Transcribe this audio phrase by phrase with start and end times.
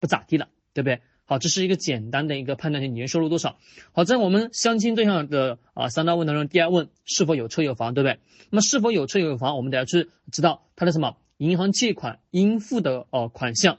[0.00, 1.00] 不咋地了，对不对？
[1.24, 3.58] 好，这是一个简单的一个判断性年收入多少。
[3.92, 8.18] 好，在我们相亲对象的啊三大问当中，第二问是否有车有房，对不对？
[8.50, 13.78] 那么是否有车有房，我们得要去知道他的什么银行借款应付的哦款项。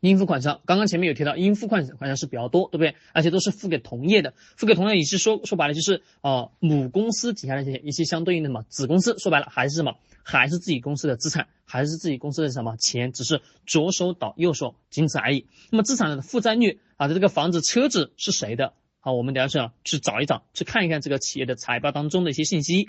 [0.00, 2.96] 应付款项，刚刚前面有提到，应付款款项是比较多，对不对？
[3.12, 9.98] 而且都是付给同业的，付给同业，也是说说白了就是呃母公司底下的一些一些相对应的什么子公司，说白了还是什么，
[10.38, 15.46] 还是自己公司的资产，还是自己公司的什么钱，只是左手倒右手，仅此而已。
[15.70, 18.74] 那么资产的负债率啊，这个房子、车子是谁的？
[19.00, 22.88] 好，我们等下去去找一找，去看一看这个企业的财报当中的一些信息。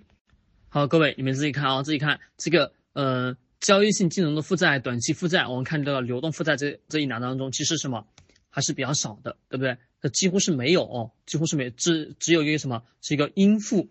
[0.69, 3.35] 好，各位你们自己看啊，自己看这个呃。
[3.61, 8.07] 交易性金融的负债、短期负债，我们看到流动负债这这一栏当中，其实什么
[8.49, 9.77] 还是比较少的，对不对？
[10.01, 13.87] 它几乎是没有哦，几乎是没只只有一个什么是一个应付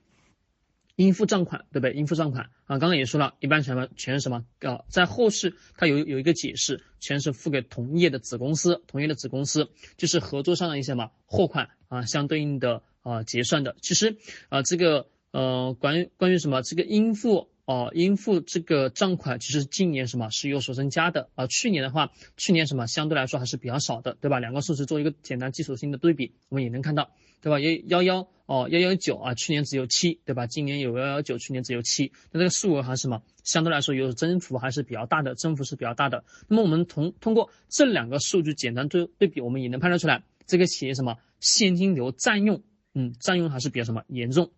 [1.04, 1.92] 应付账款，对不对？
[1.94, 13.76] 应付账款啊，刚刚也说了一般什么全是什么啊，在后市它有有一个解释，全是付给同业的子公司，同业的子公司就是合作上的一些什么货款啊，相对应的啊结算的。
[13.80, 14.18] 其实
[14.50, 17.48] 啊，这个呃，关于关于什么这个应付。
[17.64, 21.46] 哦，应付这个账款其实今年什么是有所增加的啊？
[21.46, 24.40] 去年的话，去年什么相对来说还是比较少的，对吧？
[24.40, 27.60] 两个数字做一个简单基础性的对比，我们也能看到，对吧？
[27.60, 30.48] 幺幺幺哦，幺幺九啊，去年只有七，对吧？
[30.48, 33.22] 今年有幺幺九，去年只有七，那这个数额还是什么？
[33.44, 36.24] 相对来说有增幅还是比较大的，增幅是比较大的。
[36.48, 42.62] 那么我们通通过这两个数据简单对对比，我们也能判断出来，这个企业什么现金流占用，
[42.94, 44.50] 嗯，占用还是比较什么严重。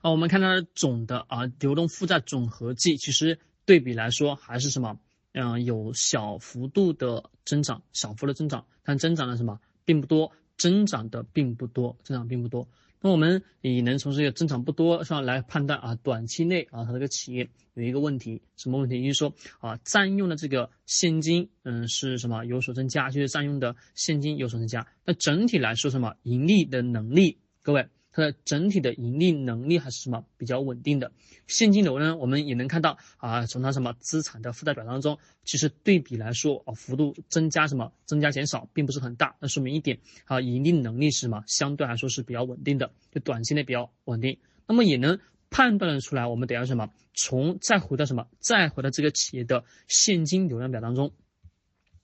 [0.00, 4.98] 啊，我们看它的总的啊流动负债总合计，其实对比来说还是什么，
[5.32, 12.66] 嗯，有小幅度的增长，小幅的增长，但增长的什么并不多，增长的并不多，增长并不多。
[13.02, 19.02] 那我们也能从这个增长不多上来判断啊，短期内啊，它这个企业有一个问题，什么问题？
[19.02, 24.86] 就是说啊，占用的这个现金，嗯，是什么有所增加，就是占用的现金有所增加。
[25.04, 27.88] 那整体来说，什么盈利的能力，各位？
[28.12, 31.12] 它的整体的盈利能力还是什么比较稳定的，
[31.46, 32.16] 现金流呢？
[32.16, 44.38] 我们也能看到啊，从它什么资产的负债表当中，其实对比来说啊，幅度增加什么增加减少并不是很大，那说明一点啊，盈利能力是什么相对来说是比较稳定的，就短期内比较稳定。
[44.66, 45.18] 那么也能
[45.48, 46.90] 判断的出来，我们得要什么？
[47.14, 48.26] 从再回到什么？
[48.40, 51.12] 再回到这个企业的现金流量表当中，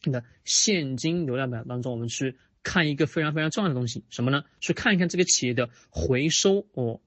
[0.03, 2.37] 的现金流量表当中，我们去。
[2.67, 4.45] 看一个非常非常重要的东西，什么呢？
[4.59, 7.01] 去看一看这个企业的回收哦，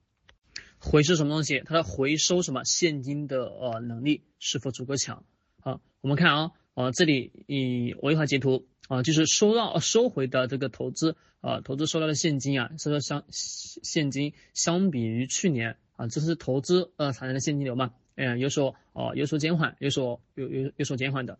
[0.78, 1.62] 回收什么东西？
[1.66, 5.22] 它的回收什么现金的呃能力是否足够强？
[5.60, 17.92] 好，我们看啊，啊这里以我一会截图啊，就是收到收回的这个投资啊，投资收到的现金啊，收到相现金相比于去年啊，这是投资呃产生的现金流嘛？
[18.14, 21.38] 嗯，有所哦有所减缓，有所有有有所减缓的，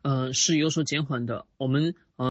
[0.00, 1.44] 嗯是有所减缓的。
[1.58, 2.26] 我们嗯。